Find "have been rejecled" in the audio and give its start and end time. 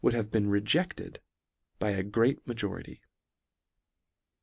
0.13-1.19